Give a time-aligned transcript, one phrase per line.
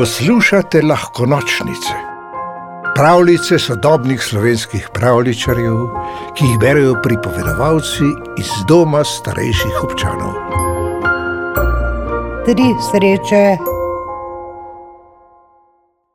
[0.00, 1.94] Poslušate lahko nočnice,
[2.96, 5.74] pravljice sodobnih slovenskih pravličarjev,
[6.36, 8.08] ki jih berijo pripovedovalci
[8.40, 10.32] iz doma starejših občanov.
[12.46, 13.44] Tri sreče.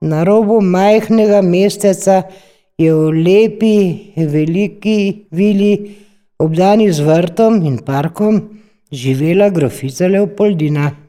[0.00, 2.22] Na robu majhnega mesteca
[2.78, 3.76] je v lepi,
[4.16, 5.74] veliki vili,
[6.38, 8.44] obdani z vrtom in parkom,
[8.92, 11.01] živela grofica Leopoldina.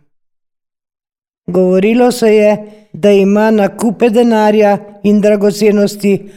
[1.47, 2.57] Govorilo se je,
[2.93, 6.29] da ima na kupe denarja in dragocenosti,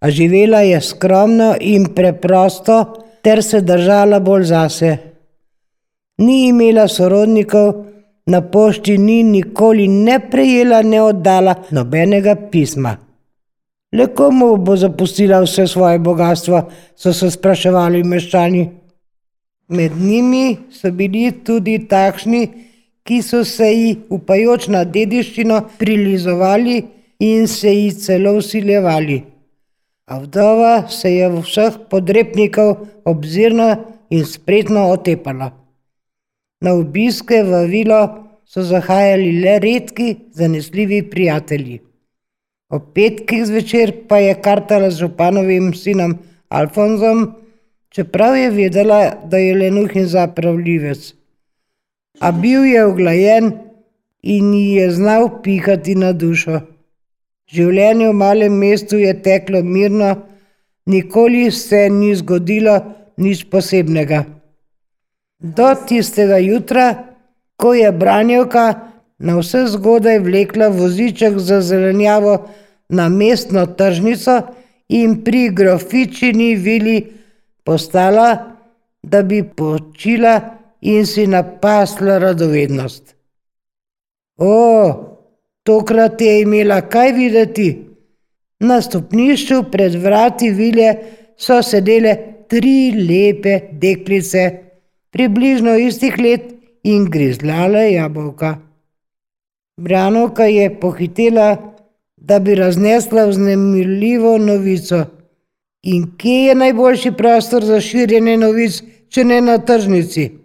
[0.00, 4.96] a živela je skromno in preprosto, ter se držala bolj zase.
[6.18, 7.84] Ni imela sorodnikov,
[8.26, 12.96] na pošti ni nikoli ne prejela, ne oddala nobenega pisma.
[13.92, 16.62] Le komu bo zapustila vse svoje bogatstvo,
[16.96, 18.68] so se spraševali meščani.
[19.68, 22.48] Med njimi so bili tudi takšni,
[23.06, 26.76] ki so se ji upajoč na dediščino prilizovali
[27.18, 29.22] in se ji celo usiljevali.
[30.06, 33.68] A vdova se je vseh podrepnikov obzirno
[34.10, 35.52] in spretno otepala.
[36.62, 38.00] Na obiske v vilo
[38.46, 41.80] so zahajali le redki, zanesljivi prijatelji.
[42.72, 46.14] Ob petkih zvečer pa je kartala z županovim sinom
[46.48, 47.32] Alfonzom,
[47.88, 51.12] čeprav je vedela, da je lenuhin zapravljivec
[52.20, 53.52] a bil je oglajen
[54.22, 56.60] in ji je znal pihati na dušo.
[57.52, 60.14] Življenje v malem mestu je teklo mirno,
[60.86, 62.78] nikoli se ni zgodilo
[63.16, 64.24] nič posebnega.
[65.42, 66.86] Do tistega jutra,
[67.56, 68.66] ko je branjevka
[69.18, 72.48] na vse zgodaj vlekla voziček za zelenjavo
[72.88, 74.40] na mestno tržnico
[74.88, 76.96] in pri grofičini vili
[77.64, 78.56] postala,
[79.02, 83.14] da bi počila in si napasla radovednost.
[84.38, 84.54] O,
[85.62, 87.68] tokrat je imela kaj videti.
[88.60, 90.94] Na stopnišču pred vrati vile
[91.38, 92.16] so sedele
[92.50, 94.42] tri lepe deklice,
[95.10, 96.50] približno istih let
[96.82, 98.56] in grizljale jabolka.
[99.76, 101.56] Branovka je pohitela,
[102.16, 105.04] da bi raznesla vznemirljivo novico.
[105.82, 110.41] In kje je najboljši prostor za širjenje novic, če ne na tržnici?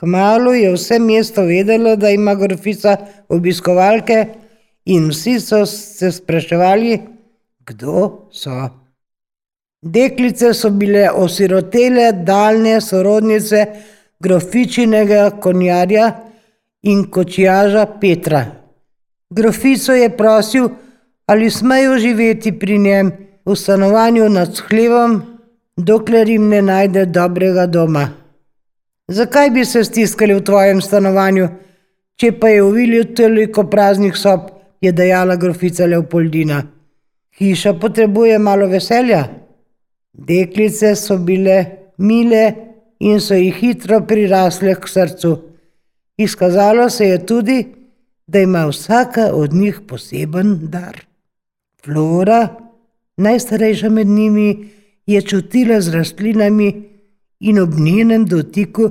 [0.00, 2.96] Kmalu je vse mesto vedelo, da ima grofica
[3.28, 4.26] obiskovalke,
[4.84, 7.00] in vsi so se spraševali,
[7.66, 8.68] kdo so.
[9.82, 13.66] Deklice so bile osirotele, daljne sorodnice
[14.20, 16.12] grofičinega konjarja
[16.82, 18.44] in kočijaža Petra.
[19.30, 20.68] Grofico je prosil,
[21.26, 23.12] ali smejo živeti pri njem
[23.44, 25.22] v stanovanju nad hlevom,
[25.76, 28.21] dokler jim ne najde dobrega doma.
[29.12, 31.48] Zakaj bi se stiskali v tvojem stanovanju,
[32.16, 34.46] če pa je v vilju toliko praznih sob,
[34.80, 36.62] je dejala grofica Leopoldina.
[37.36, 39.26] Hiša potrebuje malo veselja.
[40.12, 41.56] Deklice so bile
[41.98, 42.44] mile
[43.00, 45.32] in so jih hitro prirasle k srcu.
[46.16, 47.58] Izkazalo se je tudi,
[48.26, 51.02] da ima vsaka od njih poseben dar.
[51.84, 52.48] Flora,
[53.16, 54.70] najstarejša med njimi,
[55.06, 56.91] je čutila z rastlinami,
[57.42, 58.90] in ob njenem dotiku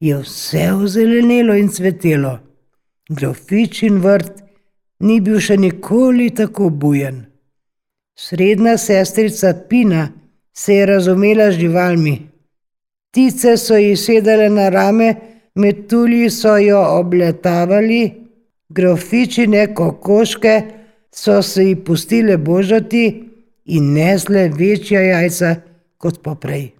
[0.00, 2.38] je vse ozelenelo in cvetelo.
[3.08, 4.42] Grofičin vrt
[5.00, 7.24] ni bil še nikoli tako bujen.
[8.16, 10.08] Srednja sestrica Pina
[10.52, 12.16] se je razumela z živalmi.
[13.10, 15.14] Ptice so ji sedele na rame,
[15.54, 18.02] metulji so jo obletavali,
[18.68, 20.54] grofičine kokoške
[21.12, 23.04] so se ji pustile božati
[23.64, 25.54] in nesle večja jajca
[25.98, 26.70] kot poprej.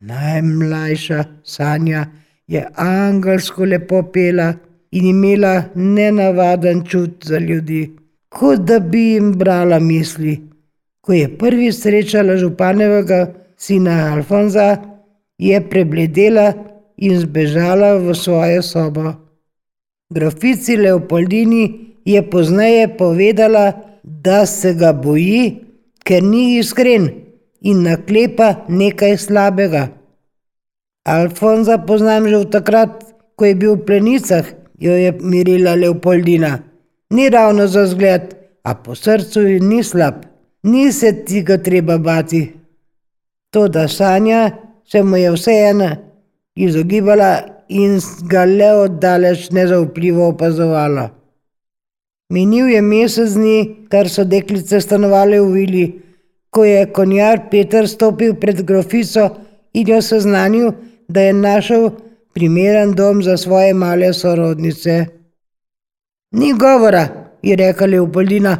[0.00, 2.06] Najmlajša Sanja
[2.46, 4.52] je angelsko lepo pela
[4.90, 7.96] in imela nenavaden čut za ljudi,
[8.28, 10.40] kot da bi jim brala misli.
[11.00, 14.76] Ko je prvi srečala županevega sina Alfonza,
[15.38, 16.52] je prebledela
[16.96, 19.12] in zbežala v svojo sobo.
[20.10, 23.72] Grofici Leopoldini je pozneje povedala,
[24.02, 25.56] da se ga boji,
[26.04, 27.25] ker ni iskren
[27.66, 29.88] in naklepa nekaj slabega.
[31.06, 32.92] Alfonza poznam že od takrat,
[33.36, 34.46] ko je bil v plenicah,
[34.78, 36.58] jo je mirila Leopoldina.
[37.10, 40.26] Ni ravno za zgled, a po srcu ji ni slab,
[40.62, 42.42] ni se ti ga treba bati.
[43.54, 44.50] To, da sanja,
[44.84, 45.90] se mu je vseeno
[46.56, 47.30] izogibala
[47.68, 51.10] in ga le oddaleč nezaupljivo opazovala.
[52.30, 55.84] Minil je mesec dni, kar so deklice stanovali v vili,
[56.56, 59.28] ko je konjar Peter stopil pred grofico
[59.76, 60.70] in jo seznanil,
[61.08, 61.90] da je našel
[62.32, 64.94] primeren dom za svoje male sorodnice.
[66.32, 67.08] Ni govora,
[67.42, 68.56] je rekla Leopoldina,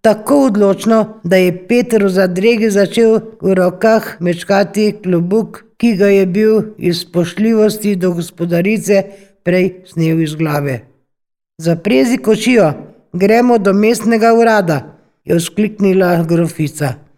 [0.00, 6.26] tako odločno, da je Peter v zadregi začel v rokah mečkati klobuk, ki ga je
[6.26, 9.02] bil iz pošljivosti do gospodarice
[9.42, 10.80] prej snel iz glave.
[11.58, 12.72] Zaprezi kočijo,
[13.12, 14.82] gremo do mestnega urada,
[15.24, 17.09] je vzkliknila grofica.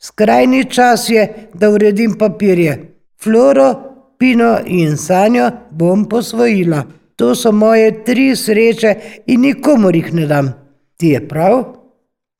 [0.00, 2.94] Skrajni čas je, da uredim papirje.
[3.22, 3.74] Floro,
[4.18, 6.82] Pino in Sanjo bom posvojila.
[7.16, 8.94] To so moje tri sreče
[9.26, 10.52] in nikomor jih ne dam.
[10.96, 11.64] Ti je prav?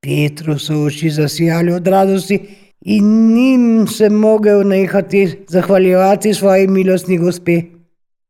[0.02, 2.38] Petru so oči zasijali od radosti
[2.80, 7.60] in njim se mogel nehati zahvaljevati svoji milostni gospe.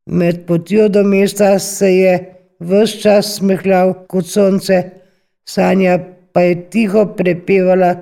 [0.05, 2.15] Med potjo do mesta se je
[2.59, 4.83] vse čas smehljal kot sonce,
[5.45, 5.99] Sanja
[6.33, 7.95] pa je tiho prepevala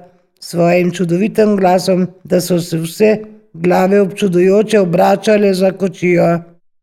[0.48, 3.18] svojim čudovitim glasom, da so se vse
[3.54, 6.40] glave občudujoče obračale za kočijo.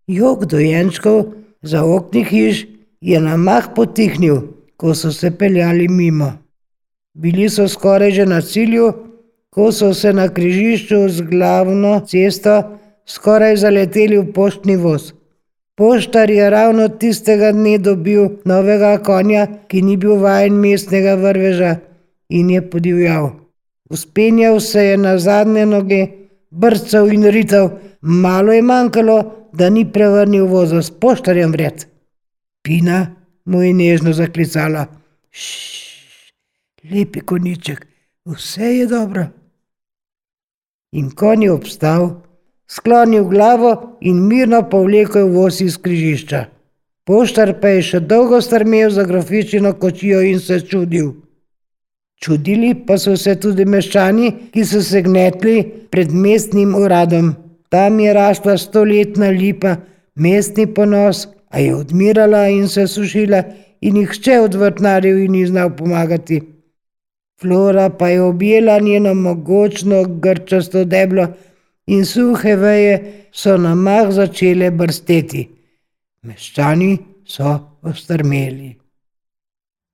[0.07, 1.25] Jog dojenčkov
[1.63, 2.67] za okni hiš
[3.01, 4.41] je na mah potihnil,
[4.77, 6.33] ko so se peljali mimo.
[7.15, 8.93] Bili so skoraj že na cilju,
[9.51, 12.63] ko so se na križišču z glavno cesto
[13.07, 15.13] skoraj zaleteli v poštni voz.
[15.77, 21.77] Poštar je ravno tistega dne dobil novega konja, ki ni bil vajen mestnega vrveža
[22.29, 23.44] in je podivjal.
[23.95, 26.07] Uspenjal se je na zadnje noge,
[26.51, 27.69] brcal in rital,
[28.01, 29.19] malo je manjkalo,
[29.53, 31.87] da ni prevrnil voza s poštarjem vred.
[32.63, 33.15] Pina
[33.45, 34.87] mu je nežno zaklicala:
[35.31, 36.33] Šš,
[36.91, 37.87] lepi koniček,
[38.25, 39.27] vse je dobro.
[40.93, 42.09] In konj je obstal,
[42.67, 46.45] sklonil glavo in mirno povlekel voz iz križišča.
[47.05, 51.13] Poštar pa je še dolgo strmel za grofičino kočijo in se čudil.
[52.23, 55.57] Čudili pa so se tudi meščani, ki so se gnetli
[55.91, 57.35] pred mestnim uradom.
[57.69, 59.77] Tam je rasla stoletna lipa,
[60.15, 63.43] mestni ponos, a je odmirala in se sušila,
[63.81, 66.41] in nihče od vrtnarjev ji ni znal pomagati.
[67.41, 71.27] Flora pa je objela njeno mogočno grčasto deblo
[71.87, 75.49] in suhe veje so na mah začele brsteti.
[76.23, 76.97] Meščani
[77.27, 78.84] so ostrmeli.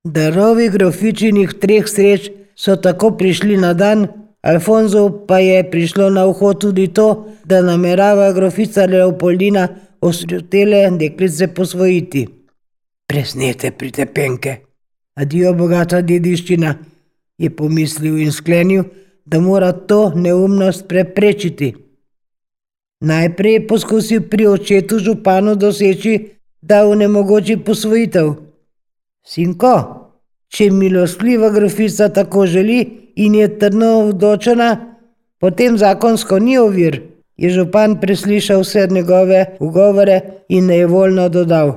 [0.04, 4.08] Darovi grofičinih treh sreč so tako prišli na dan,
[4.40, 9.68] Alfonso pa je prišlo na uho tudi to, da namerava grofica Leopoldina
[10.00, 12.26] osrutele deklice posvojiti.
[13.06, 14.56] Presnete pritepenke,
[15.14, 16.74] adijo bogata dediščina,
[17.38, 18.84] je pomislil in sklenil,
[19.26, 21.74] da mora to neumnost preprečiti.
[23.04, 26.20] Najprej je poskusil pri očetu županu doseči,
[26.62, 28.49] da vnemogoči posvojitev.
[29.26, 29.74] Sinko,
[30.48, 32.80] če milostljiva grofica tako želi
[33.16, 34.70] in je trdno vdočena,
[35.40, 37.02] potem zakonsko ni ovir,
[37.36, 41.72] je župan preslišal vse njegove ugovore in nevoljno dodal: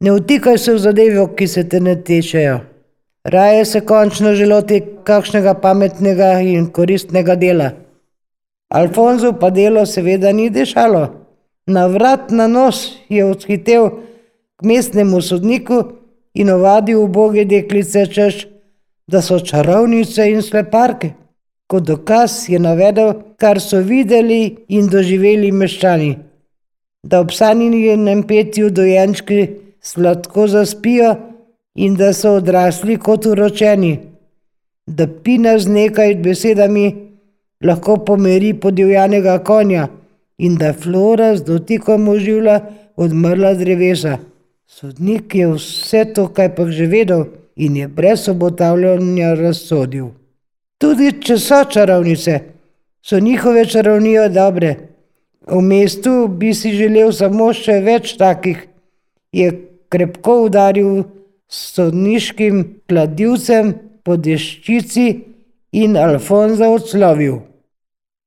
[0.00, 2.60] Ne vtikaj se v zadevo, ki se te ne tečejo.
[3.24, 7.70] Raje se končno želoti kakšnega pametnega in koristnega dela.
[8.68, 11.08] Alfonso pa delo seveda ni dešalo.
[11.66, 13.88] Na vrat na nos je odhitev
[14.56, 15.82] k mestnemu sodniku
[16.34, 18.46] in ovadil uboge deklice, češ,
[19.08, 21.12] da so čarovnice in sleparke.
[21.68, 26.16] Kot dokaz je navedel, kar so videli in doživeli meščani.
[27.04, 29.48] Da ob sanjenem petju dojenčki
[29.80, 31.14] sladko zaspijo
[31.76, 33.98] in da so odrasli kot uročeni.
[34.86, 36.86] Da pina z nekaj besedami
[37.64, 39.88] lahko pomeri podivjanega konja
[40.38, 42.60] in da flora z dotikom oživlja
[42.96, 44.18] odmrla drevesa.
[44.68, 47.24] Sodnik je vse to kaj pa že vedel
[47.56, 50.10] in je brez obotavljanja razsodil.
[50.78, 52.34] Tudi če so čarovnice,
[53.02, 54.76] so njihove čarovnije dobre.
[55.48, 58.60] V mestu bi si želel samo še več takih,
[59.32, 59.48] je
[59.88, 61.02] krepko udaril
[61.48, 63.72] s sodniškim kladivcem
[64.04, 65.06] po deščici
[65.80, 67.40] in Alfonza odslovil.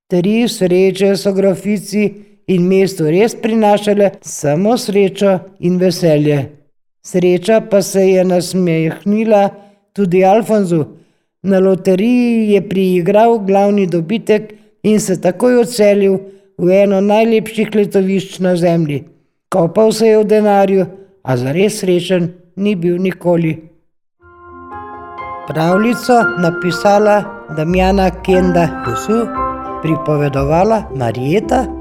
[0.10, 2.10] Tri sreče so grofici
[2.48, 6.40] in mestu res prinašale samo srečo in veselje.
[7.04, 9.50] Sreča pa se je nasmehnila
[9.94, 10.86] tudi Alfonzu.
[11.44, 16.20] Na loteriji je priigral glavni dobitek in se takoj odselil
[16.58, 19.04] v eno najlepših letovišč na zemlji.
[19.50, 20.86] Kopal se je v denarju,
[21.24, 23.58] a zares srečen ni bil nikoli.
[25.48, 27.24] Pravljico napisala
[27.58, 29.26] Damjana Kenda Husu,
[29.82, 31.81] pripovedovala Marijeta